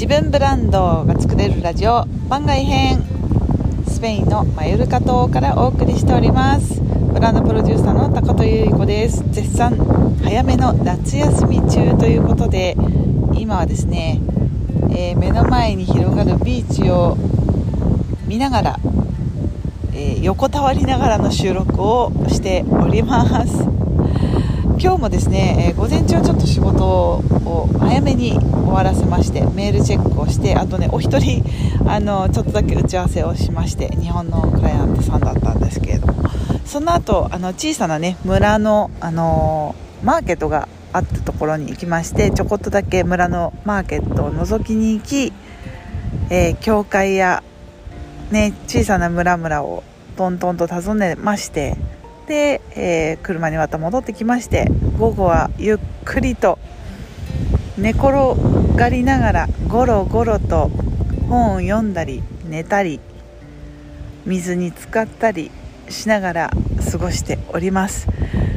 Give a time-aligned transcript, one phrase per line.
[0.00, 3.04] 自分ブランドが作れるラジオ番外編
[3.86, 6.80] スペインのマヨルカ島からお送りしております。
[6.80, 9.22] ブランドプロデューサーの高戸由里子です。
[9.30, 9.76] 絶賛
[10.24, 12.78] 早めの夏休み中ということで
[13.34, 14.22] 今はですね、
[14.90, 17.18] えー、目の前に広がるビーチを
[18.26, 18.80] 見ながら、
[19.92, 23.79] えー、横たわりながらの収録をしております。
[24.82, 31.44] 今日もですね、えー、午前中はちょっと仕事を早めに終わらせましてメールチェックをしてあとねお一人
[31.86, 36.30] あのちょっとだけ打ち合わせをしまして日本のクライアントさんだったんですけれども
[36.64, 45.34] その後あの小さなね村のあのマーケットがあったところに行きましてちょこっとだけ村のマーケットを覗きに行き、
[46.30, 47.42] えー、教会や、
[48.30, 49.84] ね、小さな村々を
[50.16, 51.76] トントンと訪ねまして
[52.30, 56.60] で、えー、車にまた戻ってきまして午後はゆっくりと
[57.76, 58.12] 寝転
[58.76, 60.70] がりながらゴロゴロと
[61.28, 63.00] 本を読んだり寝たり
[64.26, 65.50] 水に浸かったり
[65.88, 66.50] しながら
[66.92, 68.06] 過ごしております。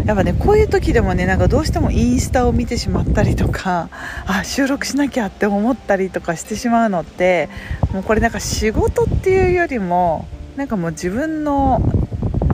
[0.06, 3.90] やっぱねこういう時でもねなんかどうしてもインスタを見てしまったりとか
[4.28, 7.50] あ収録しなきゃって思ったりとかしてしまうのって
[7.92, 11.82] もうこれなんか仕事っていうよりもなんかもう自分の、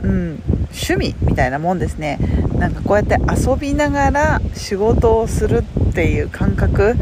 [0.02, 0.42] うん、
[0.72, 2.18] 趣味みたいなもんですね。
[2.58, 6.94] なんかこうやって遊びながら仕事をするっていう感覚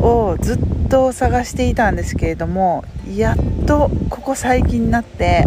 [0.00, 2.84] をずっと探していたんですけれども
[3.16, 5.46] やっとここ最近になって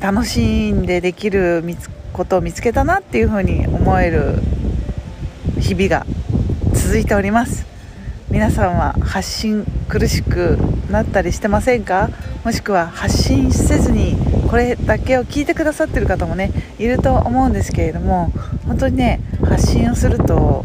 [0.00, 1.62] 楽しんでできる
[2.12, 4.36] ことを見つけたなっていうふうに思える
[5.60, 6.06] 日々が
[6.72, 7.73] 続いております。
[8.34, 10.58] 皆さんは発信苦しく
[10.90, 12.10] なったりしてませんか？
[12.44, 14.16] もしくは発信せずに
[14.50, 18.32] これだけを聞いてくださってる方もねいると思うんですけれども
[18.66, 20.64] 本当にね発信をすると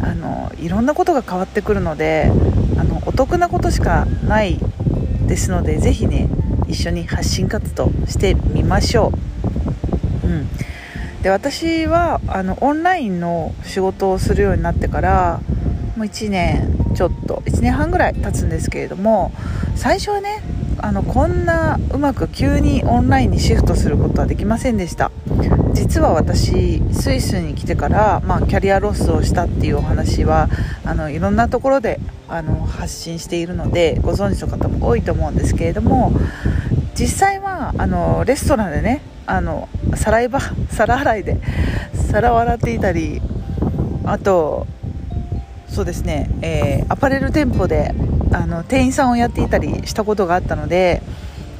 [0.00, 2.30] あのいろんなことが変わってくるので
[2.78, 4.60] あのお得なことしかない
[5.26, 6.28] ですのでぜひね
[6.68, 9.12] 一緒に発信活動してみましょ
[10.22, 10.28] う。
[10.28, 10.48] うん
[11.20, 15.40] で私はあのオンラインの仕事をするようになってから
[15.98, 19.32] もう1年ちょっと1年半ぐらい経つんですけれども
[19.74, 20.40] 最初はね
[20.78, 25.10] あのこんなうまく急にオンラインにシフトすることはできませんでした。
[25.72, 30.48] 実は私スイスに来てから、まあ、キャリアロスをしたっていうお話は
[30.84, 31.98] あのいろんなところで
[32.28, 36.12] あの発信しているのでご存知の方も多いと思うんですけれども
[36.94, 41.38] 実際はあのレストランでねあの皿ば皿洗いで
[42.10, 43.20] 皿を洗っていたり
[44.04, 44.66] あと
[45.68, 47.94] そうですね、えー、アパレル店舗で
[48.32, 51.02] あの店員さんをやっていたりしたことがあったので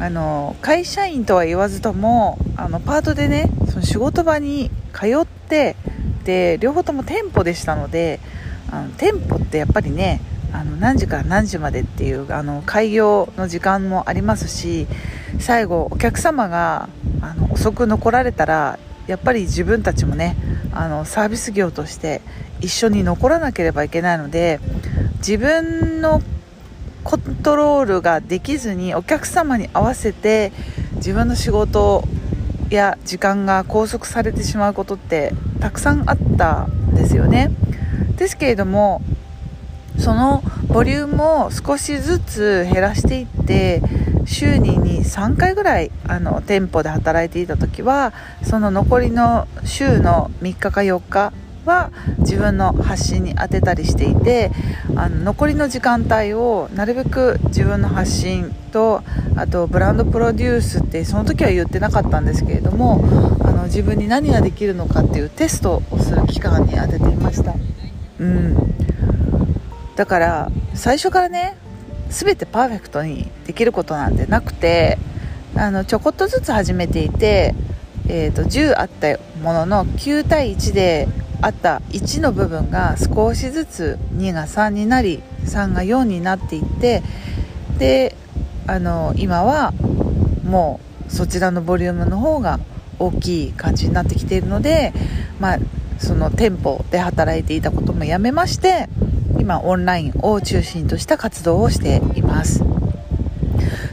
[0.00, 5.76] あの会社員とは言わずともあのパートでねその仕事場に通って
[6.24, 8.20] で両方とも店舗でしたので
[8.70, 10.20] あの店舗ってやっぱりね
[10.52, 14.86] あの何時から何時までっていうあの開業の時間もありますし
[15.40, 16.88] 最後お客様が
[17.20, 20.36] あの遅く残られたらやっぱり自分たちもね
[20.72, 22.20] あのサービス業として
[22.60, 24.60] 一緒に残らなければいけないので
[25.18, 26.22] 自分の
[27.04, 30.52] コントロールができずにお客様に合わせて
[30.96, 32.04] 自分の仕事
[32.70, 37.50] や時間が拘束されてしまうことってたくさんあったんですよね。
[38.16, 39.00] ですけれども
[39.98, 43.82] そのボリュームを少しずつ減らしていって
[44.26, 51.32] 週に3回ぐらいあの店舗で働いていた時はその残りの週の3日か4日
[51.68, 54.50] は自分の発信に当てたりしていて
[54.96, 59.02] あの残りの時間帯をなるべく自分の発信と
[59.36, 63.04] あとブランドプロデュースってその時は言ってなかったんですけれども
[63.44, 67.54] あの自分に何ができるのかっていうテストをする期間に当てていました。
[68.18, 68.74] うん
[69.94, 71.56] だから最初からね
[72.08, 74.96] 全てパーフェクトにできることなんてなくて
[75.56, 77.54] あのちょこっとずつ始めていて、
[78.08, 81.08] えーと、10あったものの9対1で
[81.40, 87.02] あった1の部分が少しずつ2が3になり3が4になっていって
[87.78, 88.16] で
[88.66, 89.72] あの今は
[90.44, 92.58] もうそちらのボリュームの方が
[92.98, 94.92] 大きい感じになってきているので、
[95.38, 95.58] まあ、
[95.98, 98.88] その店舗で働いていたこともやめまして
[99.38, 102.64] 今オンラインを中心とした活動をしています。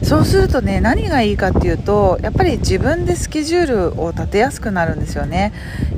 [0.02, 5.52] そうするとね何がいいかっていうとやっぱり自分でスケジュールを立てやすくなるんですよね。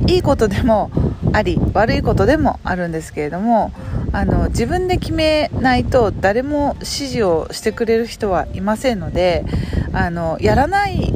[0.07, 0.91] いいことでも
[1.33, 3.73] あり悪いことでもあるんですけれども
[4.13, 9.45] あの自分で決めないと誰も指示をしてくれる人はいませんので
[9.93, 11.13] あのやらない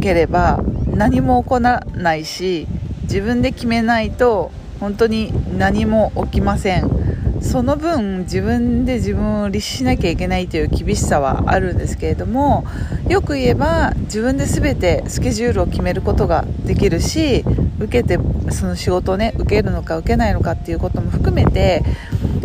[0.00, 2.66] ければ何も起こらないし
[3.02, 4.50] 自分で決めないと
[4.80, 7.04] 本当に何も起きません。
[7.44, 12.64] その分自分で自分を律しなきゃいけないという厳しさはあるんですけれども
[13.06, 17.44] よく言えば自分で全てスケジュールを決めることができるし
[17.78, 18.18] 受けて
[18.50, 21.82] その仕事をね受けるのか受けないのかっていうことも含めて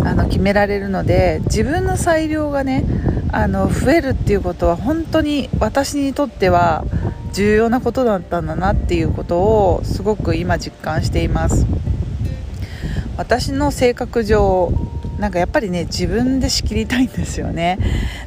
[0.04, 2.83] あの決められるので自分の裁量がね
[3.31, 6.83] あの増えるっていうことは本当に私にとっては
[7.33, 11.68] 重要なことだったんだなっていうことをすごく今実感しています。
[13.18, 14.71] 私の性格上
[15.19, 17.77] なんかやっぱりね自分で仕切りたいんですよね。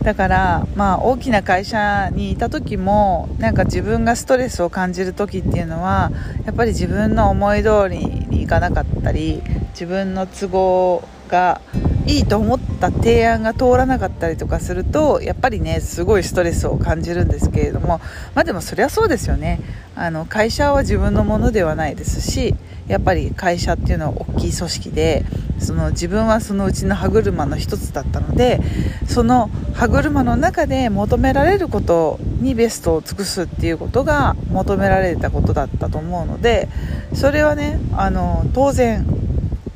[0.02, 6.12] だからまあ大きな会社にいた時もなんか自分がストレスを感じる時っていうのは
[6.44, 11.62] やっぱり自分の思い通りにいかなかったり自分の都合が
[12.06, 18.00] いいと思った提案が通らなかったりとかするとやっぱりねすごいストレスを感じるんですけれども
[18.34, 19.60] まあでもそりゃそうですよね。
[19.94, 22.54] あの会社は自分のものではないですし
[22.88, 25.24] やっぱり会社っていうのは大きい組織で
[25.62, 28.60] その自分はそのうちの歯車の一つだったので
[29.06, 36.68] その歯車の中で求められることにベストを尽くすっていうことが求められたことだったと思うので
[37.14, 39.06] それはねあの当然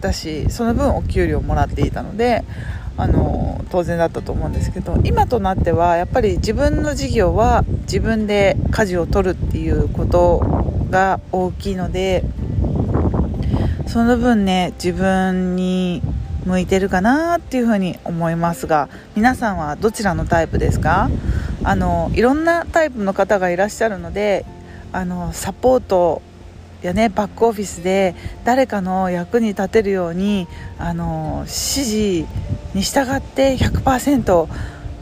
[0.01, 2.45] だしその分お給料もらっていたので
[2.99, 10.41] あの当然だったと思うんですけど今となってはやっぱり自分の事業は自分で舵を取るっていうこと
[10.91, 12.25] が大きいので
[13.97, 16.03] その分ね自分に
[16.45, 21.09] 向いてるかなっていうふうに思いますが皆さんはどちらのタイプですか？
[21.65, 24.45] あのいろんなタイプの方がいらっしゃるので
[24.93, 26.21] あのサポート
[26.83, 28.15] やねバックオフィスで
[28.45, 30.47] 誰かの役に立てるように
[30.79, 32.27] あの指示
[32.75, 34.47] に従って100%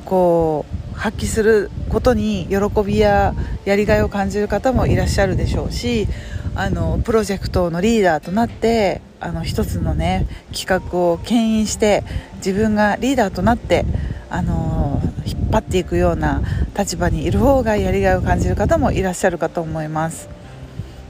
[0.05, 6.07] こう発揮することに喜びややりがいを感じる方もいらっしゃるでしょうし
[6.55, 12.05] あのプロジェクトのリーダーとなってあの一つのね企画を牽引して
[12.37, 13.85] 自分がリーダーとなって
[14.31, 16.43] あの引っ張っていくような
[16.77, 20.29] 立場にいる方がやりがいを感じる方もいらっしゃるかと思います。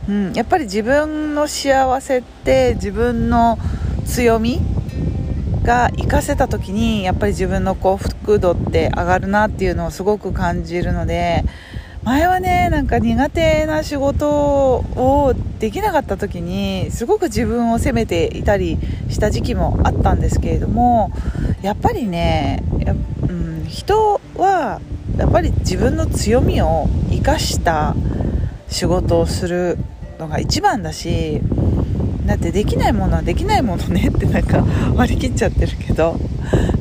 [0.08, 3.58] うん、やっぱり自分の幸せって自分の
[4.04, 4.60] 強み
[5.64, 11.43] が活かせた時にやっぱり自分の幸福度って上がるなっていうのをすごく感じるので
[12.05, 14.28] 前はねなんか苦手な仕事
[14.76, 18.78] をできなかった時にすごく自分を責めていたり
[19.08, 21.11] した時期もあったんですけれども
[21.62, 22.62] やっぱりね
[23.28, 24.81] うん、人は
[25.16, 27.94] やっぱり自分の強みを生かした
[28.69, 29.78] 仕事をする
[30.19, 31.40] のが一番だし
[32.26, 34.65] だってできないものはできないものねってなんか
[34.97, 36.19] 割り切っちゃってるけど。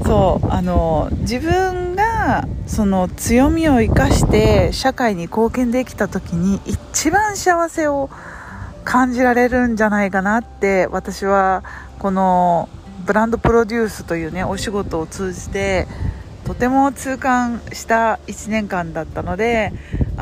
[0.06, 8.10] そうあの自分がその強みを生かして社会に貢献できた時に一番幸せを
[8.84, 11.64] 感じられるんじゃないかなって私は
[12.00, 12.70] この
[13.06, 15.88] ブランドプロデュースというねお仕事を通じて
[16.46, 19.72] とても痛感した1年間だったので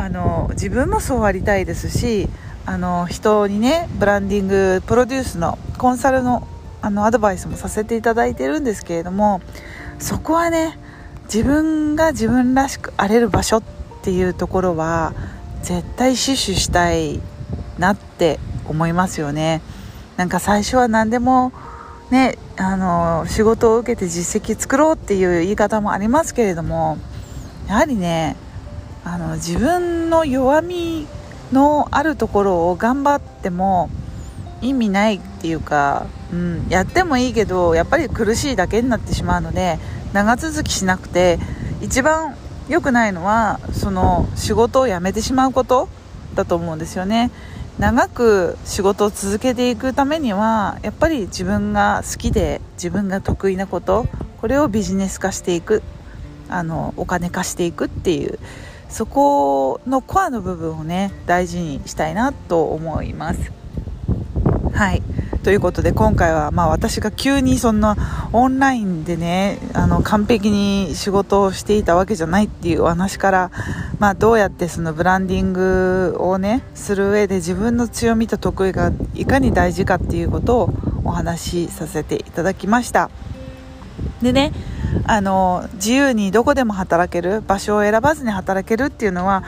[0.02, 2.28] あの自分もそうありたいですし
[2.66, 6.48] あの人にねブランディングプロデュースのコンサルの
[6.82, 9.40] あのアドバイスもさせていただいてるんですけれども
[10.00, 10.80] そこはね
[11.26, 13.64] 自分が自分らしくあれる場所っ
[14.02, 15.14] ていうところは
[15.62, 17.22] 絶対死守したい
[17.78, 19.62] なって思いますよね。
[20.18, 21.54] なんか最初は何でも
[22.10, 26.98] ねあの仕事を受けて実績作ろうっていう言い方もありますけれども
[27.68, 28.36] やはりね
[29.04, 31.08] あの自分の弱み
[31.52, 33.90] のあるところを頑張っても
[34.62, 39.80] 意味ないっていうか、うん、やってもいいけどやっぱり苦しいだけになってしまうので
[40.14, 41.40] 長続きしなくて
[41.82, 42.36] 一番
[42.70, 45.90] 良くないのはその仕事を辞めてしまうこと
[46.36, 47.32] だと思うんですよね。
[47.80, 54.06] 長く仕事を続けていくためにはやっぱり自分が好きで自分が得意なこと
[54.40, 55.82] これをビジネス化していく。
[56.52, 58.38] あのお金化していくっていう
[58.92, 63.52] そこのコアの部分をね大事にしたいなと思います。
[64.74, 65.02] はい
[65.44, 73.52] ということで今回はまあ私が急にそんなオンラインでねあの完璧に仕事をしていたわけじゃないっていうお話から、
[73.98, 83.10] まあ、どうやってそのブランディングをねする上で自分の強みと得意がいかに大事かっていうことをお話しさせていただきました
[84.22, 84.52] でね
[85.06, 89.44] あの自由にどこでも働ける場所を選ばずに働けるっていうのは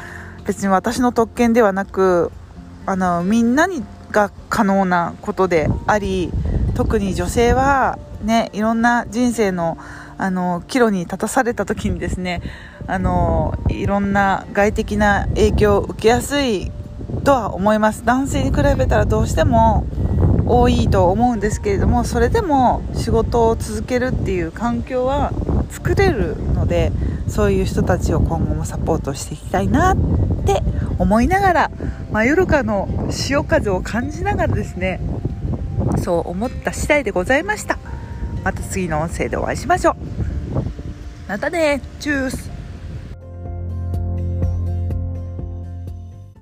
[0.45, 2.31] 別に私の特権ではなく
[2.85, 6.31] あのみんなにが可能なことであり
[6.75, 9.77] 特に女性は、ね、いろんな人生の
[10.15, 12.41] あの岐路に立たされた時にですね
[12.85, 16.71] あのいろんな外的な影響を受けやすい
[17.23, 18.05] とは思います。
[18.05, 19.85] 男性に比べたらどうしても
[20.45, 25.31] 多いと思うんですけれどもそれでも仕事を続けるっていう環境は
[25.69, 26.91] 作れるので
[27.27, 29.97] そういう人たちを今後もサポートしていきたいなっ
[30.45, 30.61] て
[30.99, 31.71] 思いながら
[32.11, 34.99] 真夜中の潮風を感じながらですね
[36.03, 37.77] そう思った次第でございました。
[38.43, 39.95] また次の音声でお会いしましょう。
[41.29, 42.52] またねチュース。